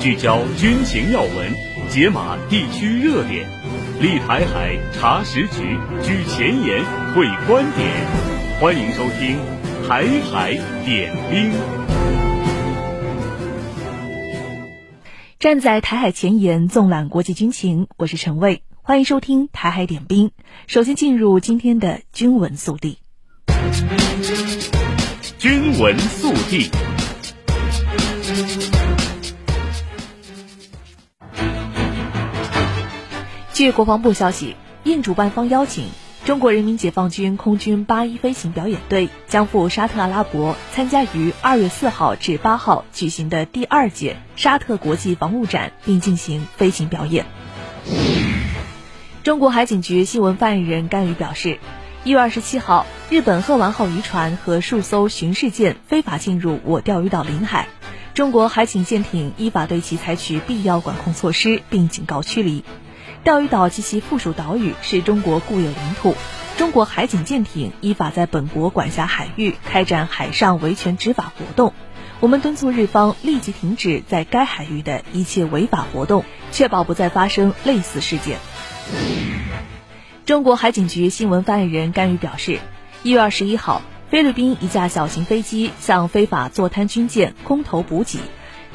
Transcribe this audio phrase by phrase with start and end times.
[0.00, 1.52] 聚焦军情要闻，
[1.88, 3.48] 解码地区热点，
[4.00, 7.88] 立台海查实局，居前沿会观点。
[8.60, 9.38] 欢迎收听
[9.88, 10.52] 《台海
[10.84, 11.52] 点兵》。
[15.38, 18.62] 站在台海前沿，纵览国际军情，我是陈卫。
[18.82, 20.28] 欢迎收听《台海点兵》。
[20.66, 22.98] 首先进入今天的军文速递。
[25.38, 26.70] 军文速递。
[33.52, 35.84] 据国防部消息，应主办方邀请，
[36.24, 47.26] 中国人民解放军空军八一飞行表演队将赴沙特阿拉伯参加于二月四号至八号举行的第二届沙特国际防务展，并进行飞行表演。
[49.22, 51.58] 中国海警局新闻发言人甘宇表示，
[52.04, 57.68] 一月二十七号，日本贺丸号渔船和数艘巡视舰非法进入我钓鱼岛领海，
[58.14, 62.64] 中国海警舰艇依法对其采取必要管控措施，并警告驱离。
[63.24, 66.16] 钓鱼岛及其附属岛屿是中国固有领土，
[66.58, 71.72] 中国海警舰艇依法在本国管辖海域开展海上维权执法活动。
[72.18, 78.38] 我们敦促日方立即停止在该海域的一切违法活动，确保不再发生类似事件。
[80.26, 82.58] 中国海警局新闻发言人甘宇表示，
[83.04, 88.18] 一月二十一号，菲律宾一架小型飞机向非法坐滩军舰空投补给，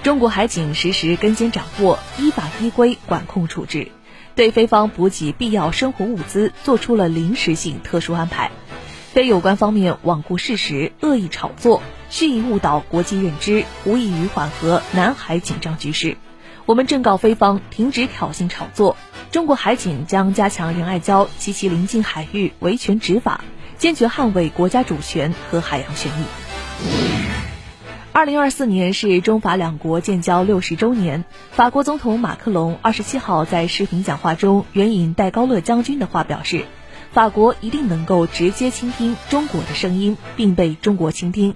[0.03, 3.92] 中国海警实时跟监掌握，依法依规管控处置。
[4.38, 8.52] 对菲方补给必要生活物资做出了临时性特殊安排，
[9.12, 16.18] 非有关方面罔顾事实、恶意炒作、蓄意误导国际认知，无异于缓和南海紧张局势。
[16.68, 18.96] 我们正告菲方停止挑衅炒作，
[19.32, 23.44] 中国海警将加强仁爱礁及其邻近海域维权执法，
[23.80, 27.06] 坚决捍卫国家主权和海洋权益。
[28.18, 31.23] 二零二四年是中法两国建交六十周年。
[31.52, 36.66] 法国总统马克龙二十七号在视频讲话中援引戴高乐将军的话表示，
[37.12, 41.53] 法国一定能够直接倾听中国的声音，并被中国倾听。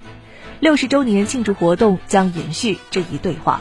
[0.60, 3.60] 六十周年庆祝活动将延续这一对话。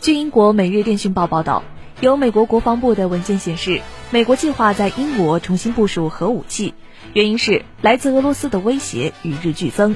[0.00, 1.64] 据英国《每日电讯报》报道，
[2.00, 6.72] 由美国国防部的文件显示，美国计划在英国重新部署核武器，
[7.12, 9.94] 原因是来自俄罗斯的威胁与日俱增。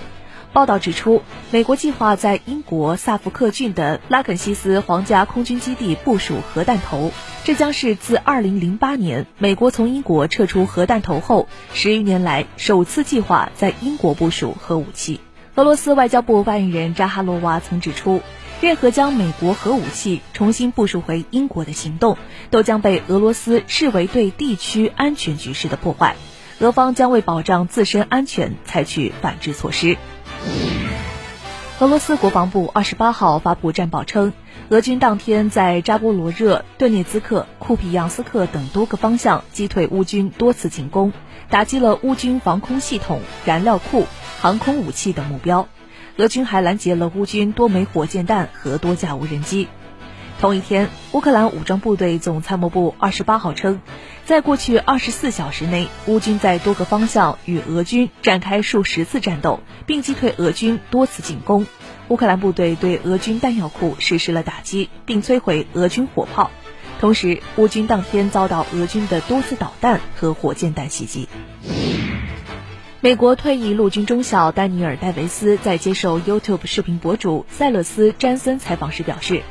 [0.54, 7.10] 报道指出，美国计划在英国萨福克郡的拉肯西斯皇家空军基地部署核弹头，
[7.42, 15.18] 这将是自2008年美国从英国撤出核弹头后十余年来首次计划在英国部署核武器。
[15.56, 18.22] 俄罗斯外交部发言人扎哈罗娃曾指出，
[18.60, 22.16] 任何将美国核武器重新部署回英国的行动，
[22.50, 26.14] 都将被俄罗斯视为对地区安全局势的破坏，
[26.60, 29.96] 俄方将为保障自身安全采取反制措施。
[31.80, 34.32] 俄罗斯国防部二十八号发布战报称，
[34.68, 41.12] 俄军当天在扎波罗热、顿涅茨克、库皮扬斯克等多个方向击退乌军多次进攻，
[41.50, 44.06] 打击了乌军防空系统、燃料库、
[44.40, 45.66] 航空武器等目标。
[46.16, 49.68] 俄军还拦截了乌军多枚火箭弹和多架无人机。
[50.40, 53.80] 同一天，乌克兰武装部队总参谋部二十八号称，
[54.26, 61.66] 在过去二十四小时内，乌军在多个方向与俄军展开数十次战斗，并击退俄军多次进攻。
[62.08, 66.50] 乌克兰部队对俄军弹药库实施了打击，并摧毁俄军火炮。
[67.00, 71.28] 同时，乌军当天遭到俄军的多次导弹和火箭弹袭击。
[73.00, 79.42] 美国退役陆军中校丹尼尔·戴维斯在接受 YouTube 视频博主塞勒斯·詹森采访时表示。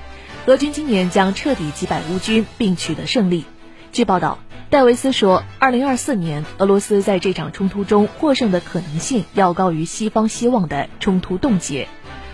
[0.45, 3.45] 俄军今年将彻底击败乌军，并取得胜利。
[3.93, 4.39] 据报道，
[4.69, 11.87] 戴维斯说，2024年俄罗斯在这场冲突中获胜的可能性要高于西方希望的冲突冻结。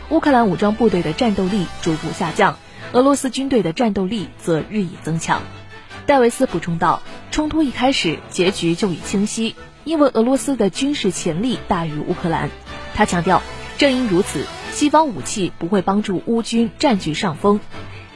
[0.10, 2.58] 乌克兰武装部队的战斗力逐步下降，
[2.94, 5.44] 俄罗斯军队的战斗力则日益增强。
[6.08, 12.50] 戴维斯补充道，冲突一开始，结局就已清晰，因为俄罗斯的军事潜力大于乌克兰。
[12.96, 13.44] 他强调，
[13.78, 17.60] 正因如此，西方武器不会帮助乌军占据上风。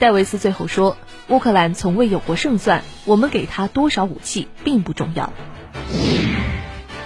[0.04, 0.98] 戴维斯最后说
[1.32, 5.32] ：“乌克兰从未有过胜算，我们给他多少武器并不重要。”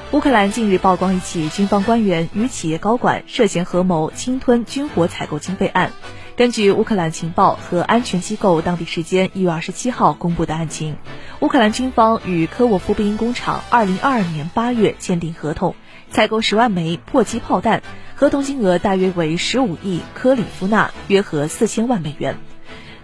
[0.09, 5.91] 乌克兰近日曝光一起军方官员与企业高管涉嫌合谋侵吞军火采购经费案。
[6.35, 10.97] 根据乌克兰情报和安全机构当地时间一月二十七号公布的案情，
[11.39, 15.75] 乌克兰军方与科沃夫兵工厂二零二二年八月签订合同，
[16.09, 17.83] 采购十万枚迫击炮弹，
[18.15, 22.39] 合同金额大约为十五亿科里夫纳，约合四千万美元。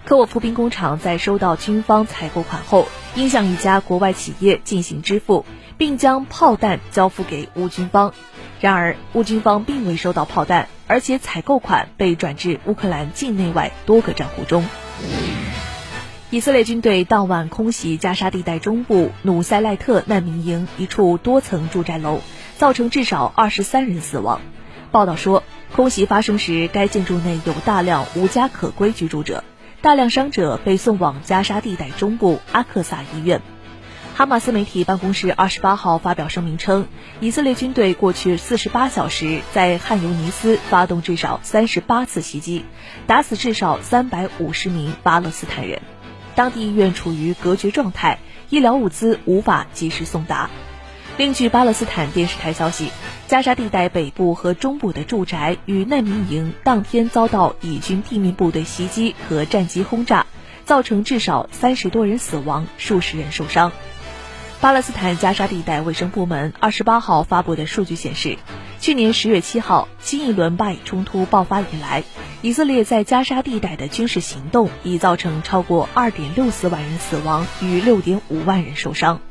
[0.05, 5.45] 科沃夫兵工厂在收到军方采购款后，应向一家国外企业进行支付，
[5.77, 8.13] 并将炮弹交付给乌军方。
[8.59, 14.65] 然而，乌军方并未收到炮弹，而且采购款被转至乌克兰境内外多个账户中。
[16.31, 22.19] 以色列军队当晚空袭加沙地带中部努塞赖特难民营一处多层住宅楼，
[22.57, 24.41] 造成至少二十三人死亡。
[24.91, 29.43] 报道说，空袭发生时，该建筑内有大量无家可归居住者，
[29.83, 33.41] 大量伤者被送往加沙地带中部阿克萨医院。
[34.15, 36.87] 哈马斯媒体办公室二十八号发表声明称，
[37.19, 42.63] 以色列军队过去四十八小时在汉尤尼斯发动至少三十八次袭击，
[43.07, 45.81] 打死至少三百五十名巴勒斯坦人。
[46.33, 48.19] 当地医院处于隔绝状态，
[48.49, 50.49] 医疗物资无法及时送达。
[51.15, 52.89] 另据巴勒斯坦电视台消息，
[53.27, 60.25] 加沙地带北部和中部的住宅与难民营当天遭到以军地面部队袭击和战机轰炸，
[60.65, 63.71] 造成至少三十多人死亡，数十人受伤。
[64.59, 68.39] 巴勒斯坦加沙地带卫生部门二十八号发布的数据显示，
[68.79, 72.03] 去年十月七号新一轮巴以冲突爆发以来，
[72.41, 79.21] 以色列在加沙地带的军事行动已造成超过二点六四万人死亡与六点五万人受伤。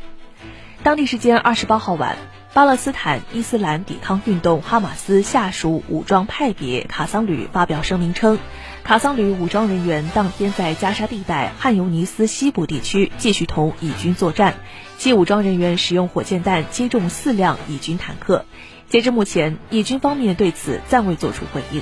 [0.82, 2.16] 当地时间二十八号晚，
[2.54, 8.40] 巴勒斯坦伊斯兰抵抗运动哈马斯下属武装派别卡桑旅发表声明称，
[8.82, 14.56] 卡桑旅武装人员当天在加沙地带汉尤尼斯西部地区继续同以军作战，
[14.98, 18.44] 其武装人员使用火箭弹击中四辆以军坦克。
[18.88, 21.80] 截至目前，以军方面对此暂未作出回应。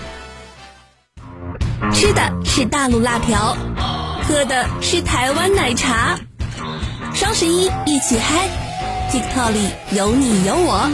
[1.94, 3.56] 吃的是大陆辣条，
[4.24, 6.18] 喝的是台湾奶茶。
[7.14, 8.48] 双十一一起嗨
[9.10, 10.88] ，TikTok 里有你有我，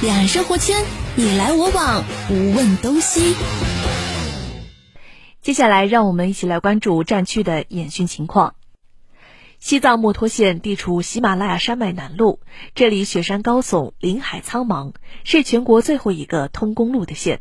[0.00, 0.84] 两岸生活圈
[1.16, 3.34] 你来我往，不问东西。
[5.40, 8.54] 接下来，让我们一起来关注战区的演训情况。
[9.58, 12.38] 西藏墨脱县地处喜马拉雅山脉南麓，
[12.76, 14.92] 这里雪山高耸，林海苍茫，
[15.24, 17.40] 是全国最后一个通公路的县。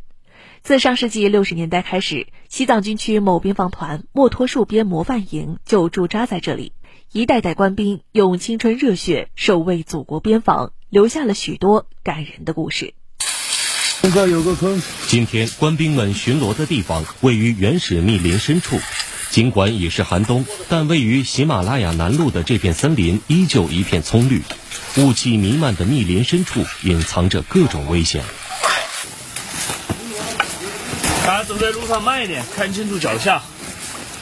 [0.64, 6.74] 自上世纪六十年代开始，西藏军区某边防团墨脱戍边模范营就驻扎在这里，
[7.14, 12.94] 一代代官兵用青春热血守卫祖国边防，留下了许多感人的故事。
[14.02, 14.82] 现在有个坑。
[15.08, 18.80] 今天官兵们巡逻的地方位于原始密林深处，
[19.30, 24.42] 尽管已是寒冬，但位于喜马拉雅南麓的这片森林依旧一片葱绿，
[24.96, 28.24] 雾气弥漫的密林深处隐藏着各种危险。
[31.26, 33.44] 大家走在路上慢一点，看清楚脚下。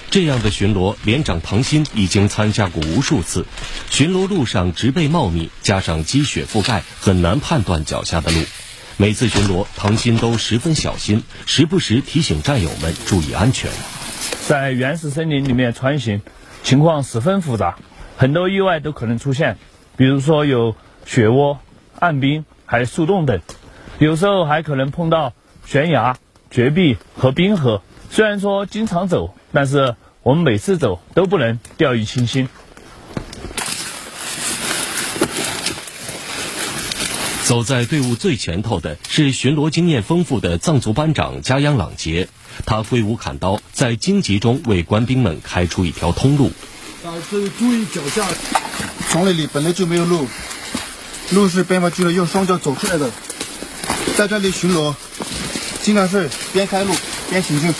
[0.10, 3.46] 这样的巡逻，连长唐鑫已经参加过无数次。
[3.90, 8.42] 巡逻路上植被茂密，加上积雪覆盖，很难判断脚下的路。
[8.98, 13.70] 每次巡逻，唐鑫都十分小心，时不时提醒战友们注意安全。
[14.48, 16.22] 在原始森林里面穿行，
[16.64, 17.78] 情况十分复杂，
[18.18, 19.58] 很多意外都可能出现，
[19.96, 20.76] 比如说有
[21.06, 21.60] 雪窝、
[22.00, 23.42] 暗冰，还有树洞等，
[24.00, 25.34] 有时候还可能碰到
[25.66, 26.18] 悬崖。
[26.52, 32.48] 绝壁和冰河，虽然说经常走，但是我们每次走都不能掉以轻心。
[37.44, 42.30] 走在队伍最前头的是巡逻经验丰富的藏族班长加央朗杰，
[42.66, 46.51] 他挥舞砍刀，在荆棘中为官兵们开出一条通路。
[47.04, 47.18] 大家
[47.57, 48.28] 注意脚下，
[49.10, 50.28] 丛林里本来就没有路，
[51.31, 53.10] 路是边防军人用双脚走出来的，
[54.16, 54.94] 在这里巡逻。
[55.81, 56.94] 经常是边开路
[57.31, 57.74] 边行进。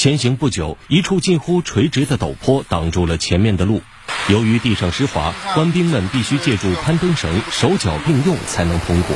[0.00, 3.82] 前行不久，一处近乎垂直的陡坡挡住了前面的路。
[4.28, 9.14] 由于地上湿滑，官兵们必须借助攀登绳，手脚并用才能通过。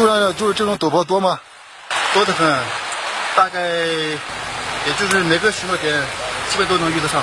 [0.00, 1.38] 路上就是这种陡坡多吗？
[2.14, 2.58] 多得很，
[3.36, 4.16] 大概也
[4.98, 6.02] 就是每个巡逻点
[6.48, 7.22] 基本都能遇得上。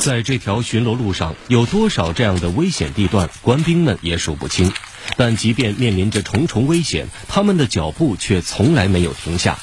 [0.00, 4.72] 在这条巡逻路上，有多少这样的危险地段，官兵们也数不清。
[5.18, 9.58] 但即便面临着重重危险，他们的脚步却从来没有停下。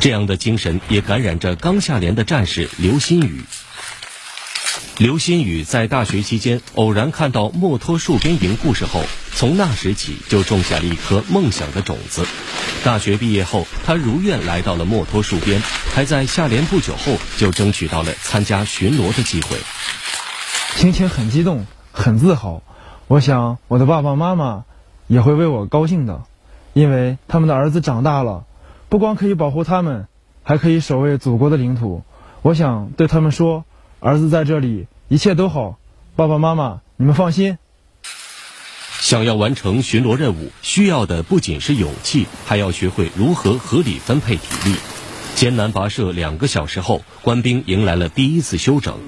[0.00, 3.42] 这样的精神也感染着刚下连的战士刘新宇。
[4.98, 9.02] 刘新宇在大学期间偶然看到墨脱戍边营故事后，
[9.34, 12.24] 从那时起就种下了一颗梦想的种子。
[12.82, 15.60] 大学毕业后，他如愿来到了墨脱戍边，
[15.94, 19.58] 还在下连不久后就争取到了参加巡逻的机会。
[20.76, 22.62] 心情很激动，很自豪。
[23.06, 24.64] 我想我的爸爸妈妈
[25.08, 26.22] 也会为我高兴的，
[26.72, 28.46] 因为他们的儿子长大了，
[28.88, 30.08] 不光可以保护他们，
[30.42, 32.02] 还可以守卫祖国的领土。
[32.40, 33.66] 我想对他们说。
[34.00, 35.78] 儿子在这里，一切都好。
[36.14, 37.58] 爸爸妈妈，你们放心。
[39.00, 44.76] 想要完成巡逻任务，需要的不仅是勇气，还要学会如何合理分配体力。
[45.34, 48.98] 艰难跋涉两个小时后，官兵迎来了第一次休整。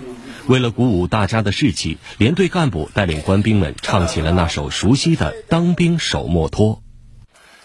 [0.46, 6.76] 为了鼓舞大家的士气，连队干部带领官兵们唱起了那首熟悉的《当兵手莫脱》。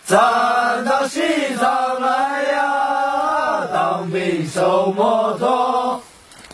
[0.06, 1.22] 咱到西
[1.58, 6.02] 藏来呀，当兵手莫脱，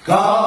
[0.04, 0.39] 高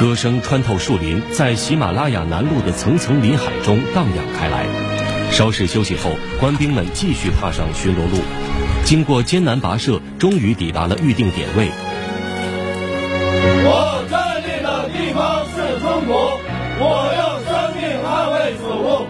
[0.00, 4.66] 歌声穿透树林，在喜马拉雅南麓的层层林海中荡漾开来。
[5.30, 8.18] 稍事休息后，官兵们继续踏上巡逻路。
[8.84, 11.68] 经过艰难跋涉，终于抵达了预定点位。
[13.64, 16.40] 我站立的地方是中国，
[16.80, 16.82] 我
[17.16, 19.06] 用生命捍卫祖国，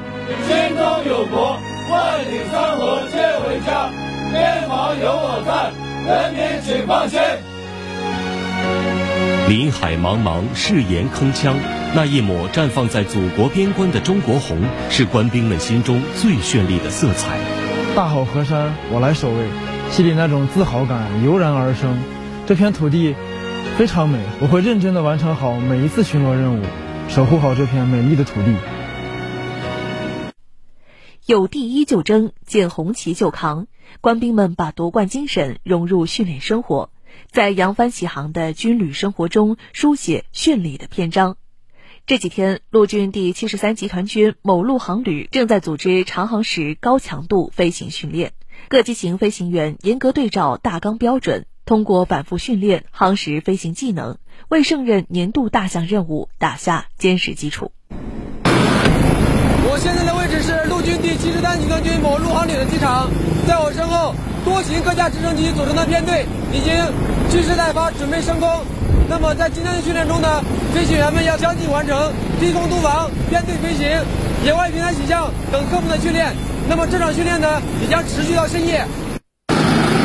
[0.46, 1.58] 心中有国。
[1.90, 3.16] 万里山河皆
[3.48, 3.90] 为家，
[4.30, 5.50] 边防有我在，
[6.04, 7.20] 人民请放心。
[9.48, 11.52] 林海茫茫，誓言铿锵，
[11.94, 14.58] 那一抹绽放在祖国边关的中国红，
[14.90, 17.38] 是官兵们心中最绚丽的色彩。
[17.94, 19.44] 大好河山，我来守卫，
[19.90, 21.96] 心里那种自豪感油然而生。
[22.46, 23.14] 这片土地
[23.76, 26.64] 非常美，我会认真地完成好每一次巡逻任务，
[27.08, 28.54] 守护好这片美丽的土地。
[31.24, 33.68] 有第一就争，见红旗就扛。
[34.00, 36.90] 官兵们把夺冠精神融入训练生活，
[37.30, 41.36] 在扬帆起航的军旅生活中书写绚丽的篇章。
[42.06, 48.32] 这几天，陆军第七十三集团军某陆航旅正在组织长航时高强度飞行训练，
[48.68, 57.70] 各机型飞行员严格对照大纲标准，通过反复训练航时飞行技能，为胜任年度大项任务打下坚实基础。
[59.82, 63.10] 现在的位置是陆军第七十三集团军某陆航旅的机场，
[63.48, 66.72] 在我身后，多型各架直升机组成的编队已经
[67.28, 68.48] 蓄势待发，准备升空。
[69.08, 70.40] 那么在今天的训练中呢，
[70.72, 73.88] 飞行员们要相继完成低空督防、编队飞行、
[74.44, 76.32] 野外平台起降等科目的训练。
[76.68, 78.86] 那么这场训练呢，也将持续到深夜。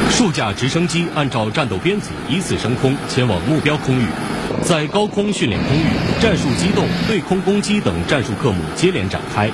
[0.09, 4.07] 数架直升机按照战斗编组依次升空，前往目标空域。
[4.67, 5.85] 在高空训练空域，
[6.19, 9.49] 战术机动、对空攻击等战术科目接连展开。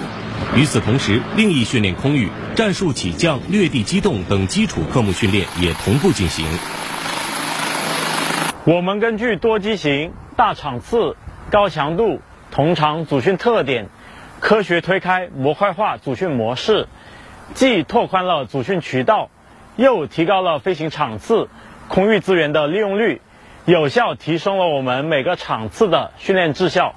[0.56, 6.48] 与此同时，另一训练空域，战术起降、掠地机动等基础科目训练也同步进行。
[8.66, 11.16] 我们根据多机型、大场次、
[11.52, 13.90] 高强度、同场组训特点，
[14.40, 16.88] 科学推开模块化组训模式，
[17.54, 19.30] 既拓宽了组训渠道，
[19.76, 21.50] 又提高了飞行场次、
[21.88, 23.22] 空域资源的利用率。
[23.66, 26.96] 有效提升了我们每个场次的训练质效。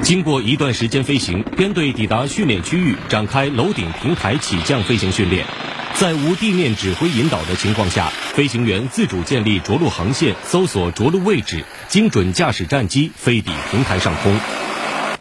[0.00, 5.44] 经过一段时间飞行，编队抵达训练区域，展开楼顶平台起降飞行训练。
[5.92, 14.34] 在无地面指挥引导的情况下，飞行员自主建立着陆航线，搜索着陆位置，精准驾驶战机飞抵平台上空。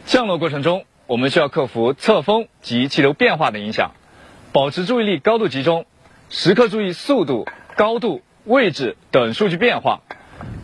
[0.05, 3.91] 降落过程中，我们需要克服侧风及气流变化的影响，
[4.53, 5.85] 保持注意力高度集中，
[6.29, 9.99] 时刻注意速度、高度、位置等数据变化。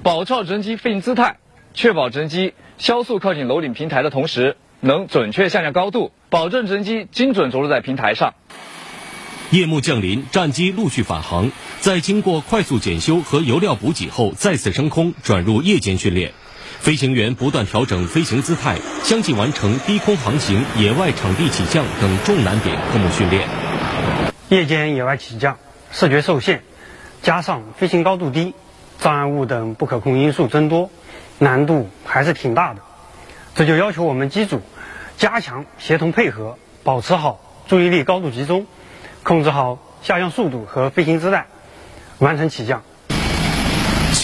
[0.05, 1.37] 保持好直升机飞行姿态，
[1.73, 8.35] 确保直升机消速靠近楼顶平台的同时，能准确下降高度，保证直升机精准着陆在平台上。
[9.49, 16.33] 夜幕降临，战机陆续返航，在经过快速检修和油料补给后，再次升空，转入夜间训练。
[16.79, 23.47] 飞行员不断调整飞行姿态，相继完成低空航行、野外场地起降等重难点科目训练。
[24.49, 25.57] 夜间野外起降，
[25.91, 26.61] 视觉受限，
[27.23, 28.53] 加上飞行高度低。
[28.99, 30.89] 障碍物等不可控因素增多，
[31.39, 32.81] 难度还是挺大的。
[33.53, 34.61] 这就要求我们机组
[35.17, 38.65] 加强协同配合，保持好注意力高度集中，
[39.23, 41.45] 控制好下降速度和飞行姿态，
[42.19, 42.83] 完成起降。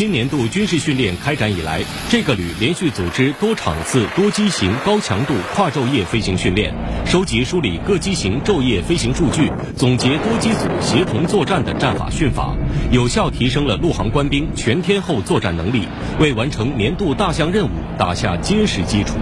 [0.02, 6.74] 新年度军事训练开展以来，这个旅连续组织多场次、多机型、高强度跨昼夜飞行训练，
[7.06, 12.58] 收集梳理各机型昼夜飞行数据，总结多机组协同作战的战法训法，
[12.92, 15.88] 有效提升了陆航官兵全天候作战能力，
[16.20, 19.20] 为完成年度大项任务打下坚实基础。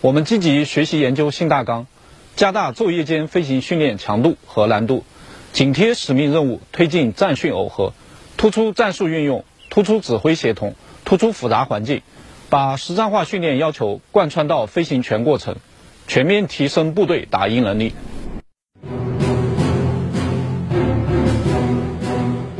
[0.00, 1.86] 我们积极学习研究新大纲，
[2.36, 5.04] 加大昼夜间飞行训练强度和难度，
[5.52, 7.92] 紧贴使命任务，推进战训耦合，
[8.38, 9.44] 突出战术运用。
[9.72, 10.74] 突出指挥协同，
[11.06, 12.02] 突出复杂环境，
[12.50, 15.56] 把实战化训练要求贯穿到飞行全过程，
[16.06, 17.94] 全面提升部队打赢能力。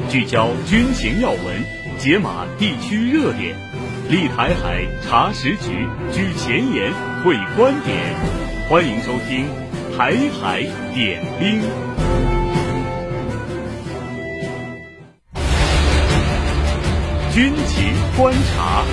[0.09, 1.38] 聚焦军情要闻，
[1.99, 3.57] 解码地区热点，
[4.09, 7.95] 立台海查实局，举前沿，会观点。
[8.71, 9.47] 欢迎收听
[9.99, 10.62] 《台海
[10.95, 11.61] 点兵》。
[17.35, 18.85] 军情观察。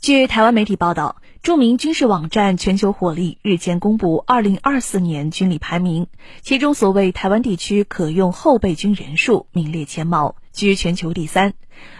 [0.00, 1.16] 据台湾媒体报道。
[1.40, 6.08] 著名军事网站全球火力日前公布二零二四年军力排名，
[6.42, 11.54] 其中所谓台湾地区可用后备军人数名列前茅，居全球第三。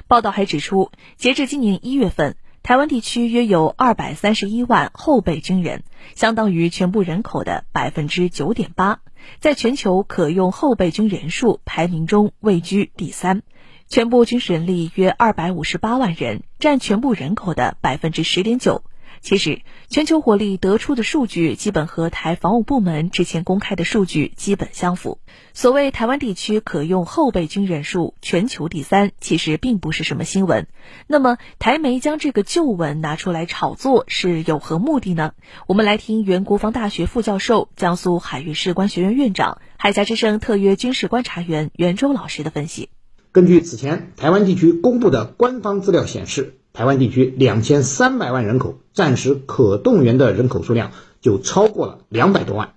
[0.06, 5.82] 报道还指出，截至今年一月份，台湾地区约有二百三十一万后备军人，
[6.14, 9.00] 相当于全部人口的百分之九点八，
[9.40, 13.42] 在全球可用后备军人数排名中位居第三。
[13.88, 18.82] 全部军事人力约二百五十八万人，占全部人口的百分之十点九。
[19.20, 25.18] 其实，全球火力得出的数据基本和台防务部门之前公开的数据基本相符。
[25.52, 30.66] 所谓台湾地区可用后备军人数全球第三，其实并不是什么新闻。
[31.06, 35.32] 那么，台媒将这个旧闻拿出来炒作是有何目的呢？
[35.66, 42.88] 我们来听原国防大学副教授、江苏海域士官学院院长、海峡之声特约军事观察员袁周老师的分析。
[43.30, 52.74] 根据此前台湾地区公布的官方资料显示，台湾地区两千三百万人口，战时可动员的人口数量就超过了两百多万。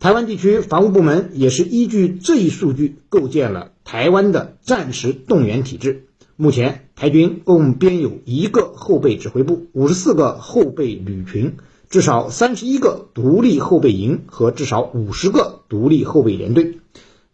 [0.00, 6.06] 台湾地区防务部门也是依据这一数据构建了台湾的战时动员体制。
[6.36, 11.56] 目前，台军共编有一个后备指挥部、五十四个后备旅群、
[11.90, 16.78] 至少三十一个独立后备营和至少五十个独立后备连队。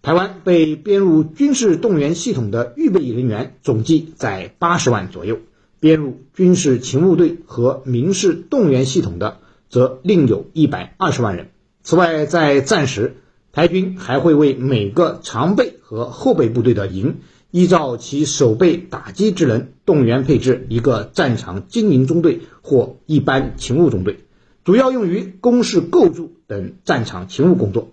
[0.03, 5.39] 台湾被编入军事动员系统的预备役人员总计在八十万左右。
[5.81, 11.51] 编入军事勤务队和民事动员系统的，则另有一百二十万人。
[11.83, 13.17] 此外，在战时，
[13.53, 17.17] 台军还会为每个常备和后备部队的营，
[17.51, 24.21] 依照其守备打击职能，动员配置一个战场经营中队或一般勤务中队，
[24.65, 27.93] 主要用于工事构筑等战场勤务工作。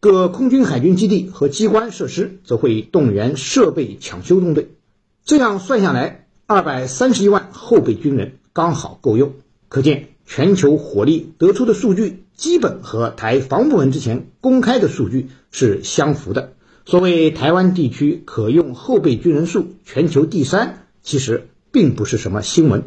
[0.00, 4.70] 各空军海军基地和机关设施则会动员设备抢修中队。
[5.24, 9.34] 这样算下来，二百三十一万后备军人刚好够用，
[9.68, 16.54] 可见全球火力得出的数据基本和台防部门之前公开的数据是相符的。
[16.84, 22.82] 所谓台湾地区可用后备军人数全球第三，其实并不是什么新闻。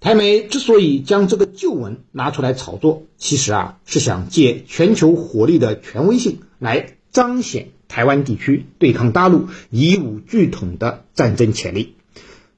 [0.00, 11.94] 台媒之所以将这个旧闻拿出来炒作，其实啊是想借全球火力的权威性来彰显台湾地区对抗大陆以武拒统的战争潜力。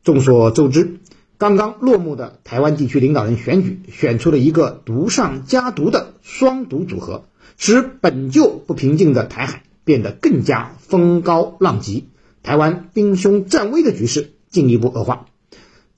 [0.04, 0.98] 众所周知，
[1.36, 7.24] 刚刚落幕的台湾地区领导人选举，选出了一个独上加独的双独组合，
[7.56, 12.08] 使本就不平静的台海变得更加风高浪急，
[12.42, 15.26] 台湾兵凶战危的局势进一步恶化。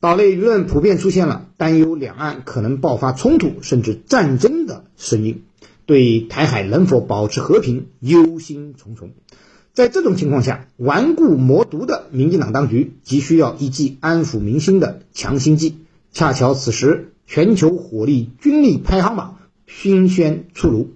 [0.01, 5.45] 岛内舆论普遍出现了担忧两岸可能爆发冲突甚至战争的声音，
[5.87, 9.11] 对台海能否保持和平忧心忡忡。
[9.73, 15.79] 在这种情况下，顽固魔毒的民进党当局急需要一剂安抚民心的强心剂。
[16.13, 20.95] 恰巧此时，全球火力军力排行榜新鲜出炉，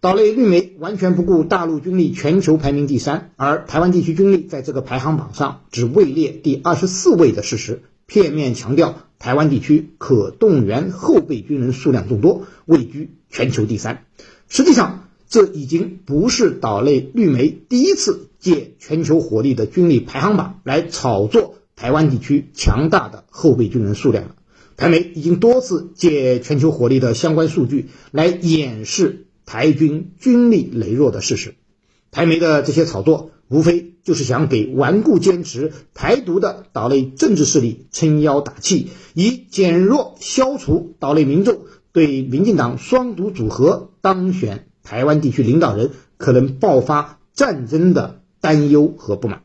[0.00, 14.04] 岛内绿媒完全不顾大陆军力全球排名第三，而台湾地区军力在这个排行榜上只位列第二十四位的事实，片面强调台湾地区可动员后备军人数量众多，位居全球第三。
[14.48, 24.34] 实际上，这已经不是岛内绿媒第一次借全球火力的军力排行榜来炒作台湾地区强大的后备军人数量了。
[24.76, 31.54] 台媒已经多次借全球火力的相关数据来掩饰台军军力羸弱的事实。
[32.10, 44.66] 台媒的这些炒作，无非就是想给顽固坚持台独的岛内政治势力撑腰打气，以减弱消除岛内民众对民进党双独组合当选。
[44.82, 49.42] 台湾地区领导人可能爆发战争的担忧和不满，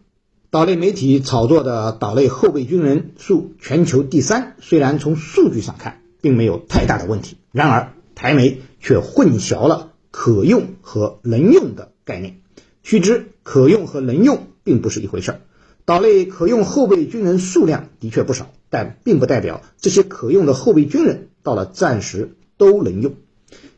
[0.49, 12.41] 岛内媒体炒作的岛内后备军人数全球第三，虽然从数据上看并没有太大的问题，然而台媒却混淆了可用和能用的概念。
[12.83, 15.41] 须知可用和能用并不是一回事儿，
[15.85, 23.13] 岛内可用后备军人数量的确不少，但并不代表这些可用的后备军人到了战时都能用。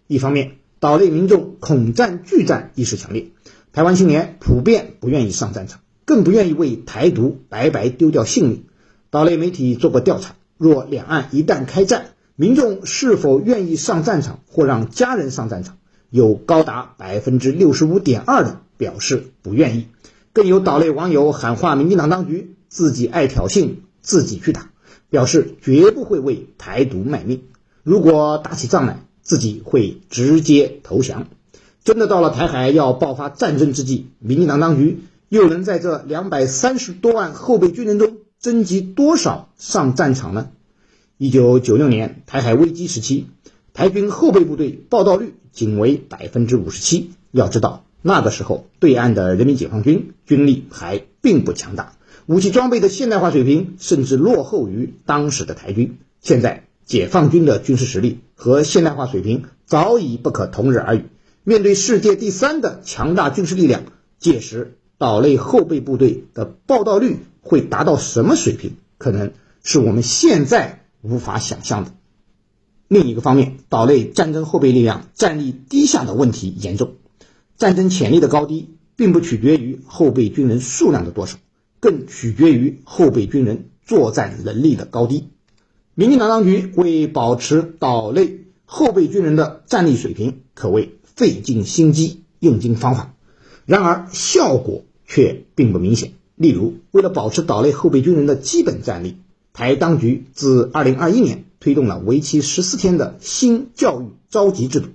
[0.07, 3.31] 一方面，岛内民众恐战惧战意识强烈，
[3.73, 8.63] 台湾青年普遍不愿意上战场，更不愿意为台独白白丢掉性命。
[9.09, 12.05] 岛内媒体做过调查，若两岸一旦开战，
[12.37, 15.77] 民众是否愿意上战场或让家人上战场，
[16.09, 19.87] 有高达百分之六十五点二的表示不愿意，
[20.31, 24.69] 更有岛内网友喊话民进党当局自己爱挑衅，自己去打，
[25.09, 27.41] 表示绝不会为台独卖命。
[27.83, 31.27] 如果打起仗来，自己会直接投降。
[31.83, 40.49] 真的到了台海要爆发战争之际，民进党当局又能在这两百三十多万后备军人中征集多少上战场呢？
[41.17, 43.27] 一九九六年台海危机时期，
[43.73, 47.11] 台军后备部队报到率仅为百分之五十七。
[47.31, 51.93] 要知道，那个时候对岸的人民解放军军力还并不强大，
[52.25, 55.97] 武器装备的现代化水平甚至落后于当时的台军。
[56.21, 61.05] 现在解放军的军事实力和现代化水平早已不可同日而语。
[61.43, 63.83] 面对世界第三的强大军事力量，
[64.17, 68.77] 届时岛内后备部队的报到率会达到什么水平？
[68.97, 71.91] 可能是我们现在无法想象的。
[72.87, 76.95] 另一个方面，岛内战争后备力量战力低下的问题严重。
[77.55, 81.37] 战争潜力的高低，并不取决于后备军人数量的多少，
[81.79, 85.29] 更取决于后备军人作战能力的高低。
[85.95, 90.95] 民进党当局为保持岛内后备军人的战力水平，可谓。
[91.15, 93.13] 费尽心机，用尽方法，
[93.65, 96.13] 然而效果却并不明显。
[96.37, 99.17] 例如，为了保持岛内后备军人的基本战力，
[99.51, 104.87] 台当局自2021年推动了为期十四天的新教育召集制度，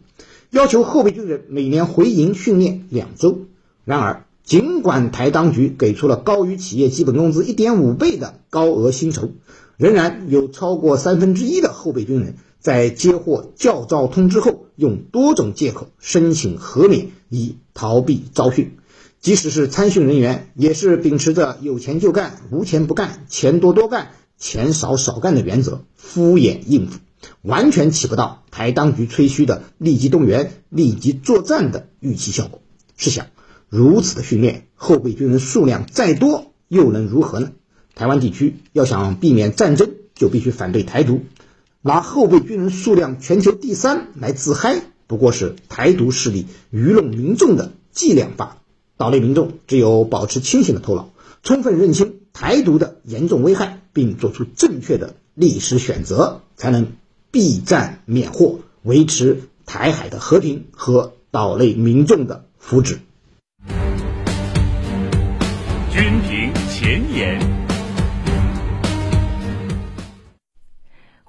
[0.48, 3.40] 要求后备军人每年回营训练两周。
[3.84, 9.30] 然而，尽管台当局给出了高于企业基本工资一点五倍的高额薪酬，
[9.76, 12.36] 仍然有超过三分之一的后备军人。
[12.60, 18.78] 在接获教召通知后，用多种借口申请和免，以逃避招训。
[19.20, 27.00] 即使是参训人员，也是秉持着有钱就干、无钱不干、钱多多干、钱少少干的原则，敷衍应付，
[27.42, 32.62] 完全起不到台当局吹嘘的立即动员、立即作战的预期效果。
[32.96, 33.26] 试想，
[33.68, 37.52] 如此的训练，后备军人数量再多，又能如何呢？
[37.94, 41.24] 台湾地区要想避免战争，就必须反对台独。
[41.80, 48.56] 拿后备军人数量全球第三来自嗨，不过是台独势力愚弄民众的伎俩罢了。
[48.96, 51.10] 岛内民众只有保持清醒的头脑，
[51.42, 56.92] 充分认清台独的严重危害，并做出正确的历史选择，才能
[57.30, 62.96] 避战免祸，维持台海的和平和岛内民众的福祉。
[65.92, 67.63] 军评前沿。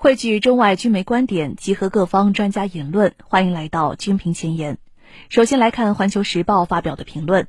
[0.06, 3.15] 汇聚中外军媒观点，集合各方专家言论。
[3.24, 4.78] 欢迎来到军评前沿。
[5.30, 7.48] 首先来看《环球时报》发表的评论：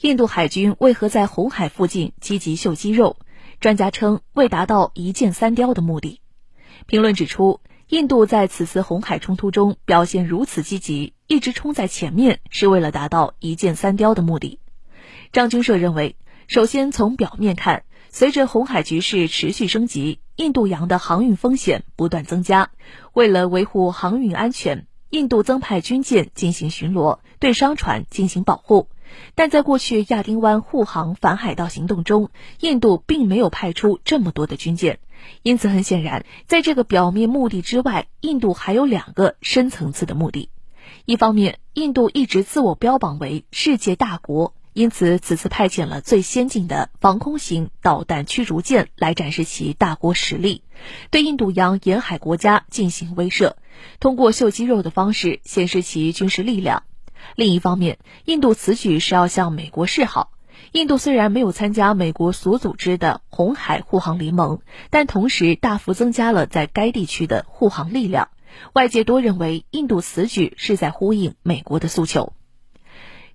[0.00, 3.16] 印度海军为何在红海附近积极秀肌肉？
[3.58, 6.20] 专家称为达到一箭三雕的目的。
[6.86, 14.60] 评论指出，印度在此次红海冲突中表现如此积极，一直冲在前面，是为了达到一箭三雕的目的。
[15.32, 16.14] 张军社认为，
[16.46, 17.82] 首先从表面看。
[18.14, 22.70] 随着红海局势持续升级，印度洋的航运风险不断增加。
[23.12, 28.88] 为了维护航运安全，印度增派军舰进行巡逻，对商船进行保护。
[29.34, 35.00] 但在过去亚丁湾护航反海盗行动中，印度并没有派出这么多的军舰。
[35.42, 40.48] 因此，很显然，在这个表面目的之外，印度还有两个深层次的目的。
[41.04, 44.54] 一方面，印度一直自我标榜为世界大国。
[44.74, 50.62] 因此，此次派遣了最先进的防空型导弹驱逐舰来展示其大国实力，
[51.10, 53.52] 对印度洋沿海国家进行威慑，
[54.00, 56.84] 通过秀肌肉的方式显示其军事力量。
[57.36, 60.30] 另一方面，印度此举是要向美国示好。
[60.72, 68.30] 印度虽然没有参加美国所组织的红海护航联盟，但同时大幅增加了在该地区的护航力量。
[68.72, 72.32] 外界多认为，印度此举是在呼应美国的诉求。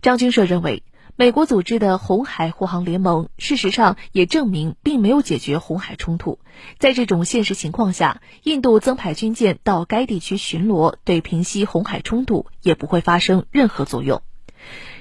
[0.01, 0.81] 张军社认为。
[1.19, 6.37] 美国组织的红海护航联盟，事实上也证明并没有解决红海冲突。
[6.77, 14.21] 在这种现实情况下，印度增派军舰到该地区巡逻，对平息红海冲突也不会发生任何作用。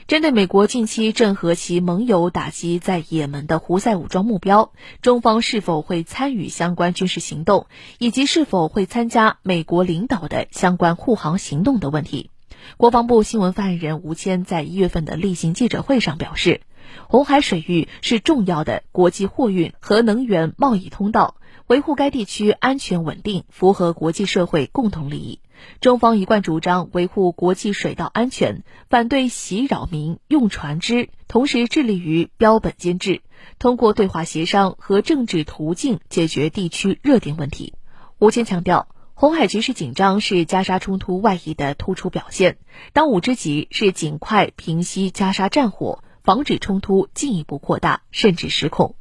[0.07, 7.67] 针对美国近期正和其盟友打击在也门的胡塞武装目标，中方是否会参与相关军事行动，
[7.99, 12.31] 以及是否会参加美国领导的相关护航行动的问题。
[12.77, 16.61] 国防部新闻发言人吴谦在一月份的例行记者会上表示，
[17.09, 25.41] 红海水域是重要的国际货运和能源贸易通道，维护该地区安全稳定，符合国际社会共同利益。
[25.81, 33.23] 中方一贯主张维护国际水道安全，反对袭扰民用船只，同时致力于标本兼治，
[33.59, 37.73] 通过对话协商和政治途径解决地区热点问题。
[38.19, 38.87] 吴谦强调。
[39.19, 42.59] 红海局势紧张是加沙冲突外溢的突出表现，
[42.93, 48.95] 当务之急是尽快平息加沙战火，防止冲突进一步扩大甚至失控。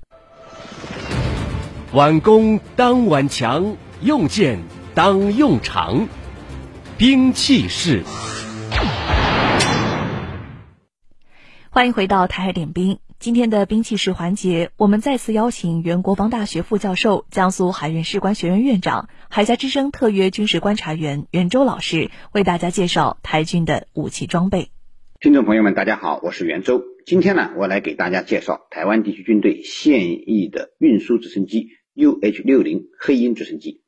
[1.91, 6.07] 挽弓当挽强，用剑当用长。
[6.97, 8.05] 兵器室。
[11.69, 12.99] 欢迎回到台海点兵。
[13.17, 24.69] 今天的兵器室环节，我们再次邀请原国防大学副教授、江苏海院士官学院院长、海峡之声特约军事观察员袁周老师，为大家介绍台军的武器装备。
[25.19, 26.83] 听众朋友们，大家好，我是袁周。
[27.05, 33.81] 今天呢，我来给大家介绍台湾地区军队现役的运输直升机 UH-60 黑鹰直升机。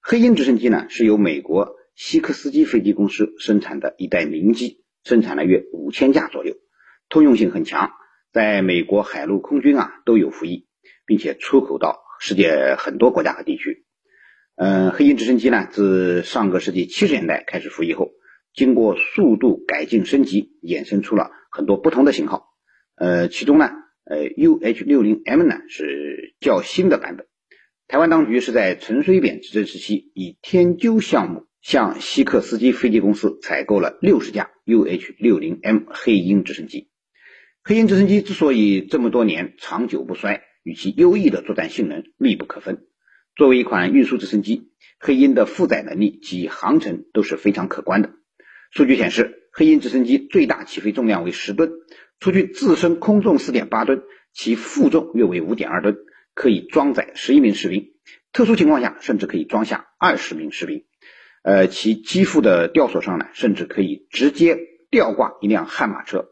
[0.00, 6.54] 黑鹰直升机呢，是由美国西克斯基飞机公司生产的一代名机，生产了约五千架左右，
[7.08, 7.92] 通用性很强。
[8.34, 10.66] 在美国海陆空军啊都有服役，
[11.06, 13.84] 并且出口到世界很多国家和地区。
[14.56, 18.10] 嗯，黑鹰直升机呢，自上个世纪七十年代开始服役后，
[18.52, 22.48] 经过速度改进升级，衍生出了很多不同的型号。
[22.96, 23.70] 呃，其中呢，
[24.04, 27.28] 呃，UH-60M 呢是较新的版本。
[27.86, 36.90] 台湾当局是在陈水扁执政时期，以天鷲项目向西克斯基飞机公司采购了六十架 UH-60M 黑鹰直升机。
[37.66, 42.84] 黑鹰直升机之所以这么多年长久不衰，与其优异的作战性能密不可分。
[43.36, 48.10] 作为一款运输直升机，黑鹰的负载能力及航程都是非常可观的。
[48.70, 51.72] 数据显示，黑鹰直升机最大起飞重量为十吨，
[52.20, 54.02] 除去自身空重四点八吨，
[54.34, 55.96] 其负重约为五点二吨，
[56.34, 57.92] 可以装载十一名士兵，
[58.34, 60.84] 特殊情况下甚至可以装下二十名士兵。
[61.42, 64.58] 呃，其机腹的吊索上呢，甚至可以直接
[64.90, 66.26] 吊挂一辆悍马车。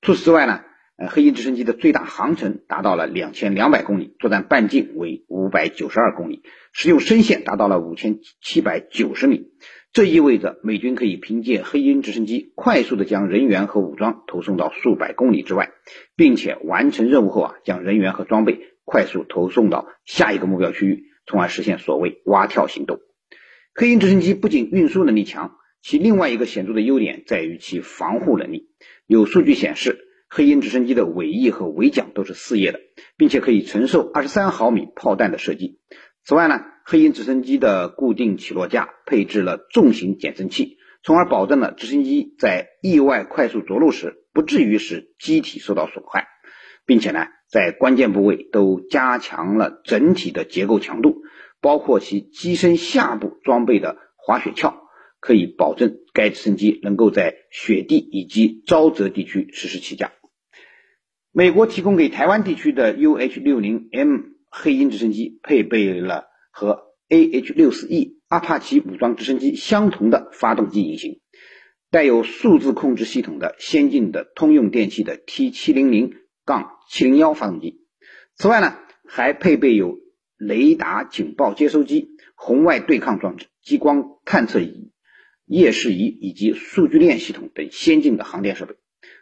[0.00, 0.64] 除此之外呢，
[1.02, 9.48] 呃，黑鹰直升机的最大航程达到了两千两百公里，作战半径为五百九十二公里，使用深线达到了五千七百九十米。
[9.92, 15.70] 这意味着美军可以凭借黑鹰直升机快速地将人员和武装投送到数百公里之外，
[16.14, 23.00] 并且完成任务后啊，将人员和装备快速投送到下一个目标区域，从而实现所谓“蛙跳”行动。
[23.74, 28.68] 黑鹰直升机不仅运输能力强，其另外一个显著的优点在于其防护能力。
[29.08, 29.98] 有数据显示，
[30.34, 32.80] 黑鹰直升机的尾翼和尾桨都是四叶的，
[33.18, 35.78] 并且可以承受二十三毫米炮弹的射击。
[36.24, 46.26] 此外呢，黑鹰直升机的固定起落架配置了重型减震器，从而保证了直升机在意外快速着陆时不至于使机体受到损坏，
[46.86, 51.16] 并且呢，在关键部位都加强了整体的结构强度，
[51.60, 54.76] 包括其机身下部装备的滑雪橇。
[55.20, 60.10] 可以保证该直升机能够在雪地以及沼泽地区实施起降。
[61.34, 71.22] 美国提供给台湾地区的 UH-60M 黑鹰直升机配备了和 AH-64E 阿帕奇武装直升机相同的发动机引擎，
[71.90, 77.80] 带有数字控制系统的先进的通用电气的 T700-701 发动机。
[78.36, 78.76] 此外呢，
[79.08, 80.00] 还配备有
[80.36, 84.90] 雷达警报接收机、红外对抗装置、激光探测仪、
[85.46, 88.74] 夜视仪以及数据链系统等先进的航电设备。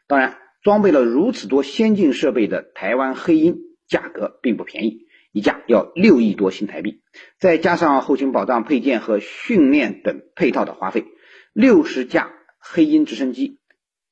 [0.09, 0.37] 当然。
[0.63, 3.57] 装备了如此多先进设备的台湾黑鹰，
[3.89, 7.01] 价格并不便宜，一架要六亿多新台币，
[7.39, 11.07] 再加上后勤保障、配件和训练等配套的花费，
[11.55, 13.59] 六十架黑鹰直升机，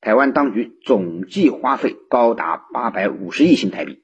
[0.01, 4.03] 台湾当局总计花费高达八百五十亿新台币。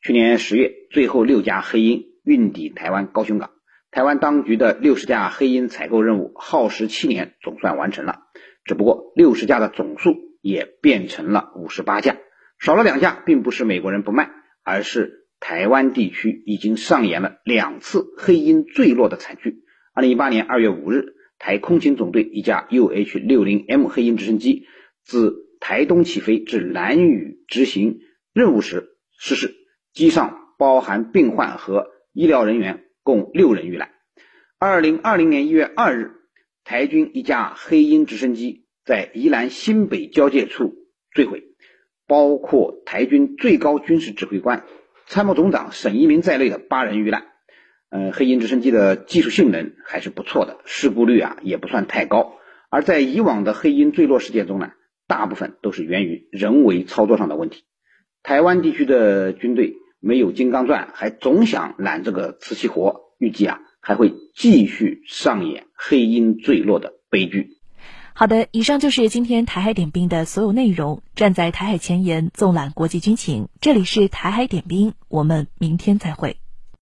[0.00, 3.50] 去年十月，最后六架黑鹰运抵台湾高雄港，
[3.90, 8.20] 台湾当局的六十架黑鹰采购任务耗时七年，总算完成了。
[8.64, 10.31] 只不过六十架的总数。
[10.42, 12.18] 也变成了五十八架，
[12.58, 14.30] 少了两架，并不是美国人不卖，
[14.62, 19.62] 而是台湾地区已经上演了两次黑鹰坠落的惨剧。
[19.94, 24.66] 二零一八年二月五日，台空勤总队一架 UH-60M 黑鹰直升机
[25.02, 28.00] 自台东起飞至兰屿执行
[28.32, 29.54] 任务时失事，
[29.92, 33.90] 机上包含病患和医疗人员共六人遇难。
[34.58, 36.12] 二零二零年一月二日，
[36.64, 38.66] 台军一架黑鹰直升机。
[38.84, 40.74] 在宜兰新北交界处
[41.12, 41.44] 坠毁，
[42.06, 44.64] 包括台军最高军事指挥官、
[45.06, 47.26] 参谋总长沈一鸣在内的八人遇难。
[47.90, 52.38] 呃，黑鹰直升机的技术性能还是不错的，事故率啊也不算太高。
[52.70, 54.72] 而在以往的黑鹰坠落事件中呢，
[55.06, 57.64] 大部分都是源于人为操作上的问题。
[58.22, 67.61] 台湾地区的军队没有金刚钻，还总想揽这个瓷器活，预计啊还会继续上演黑鹰坠落的悲剧。
[68.14, 71.02] 好的，以上就是今天台海点兵的所有内容。
[71.14, 76.41] 站在台海前沿，纵览国际军情，这里是台海点兵，我们明天再会。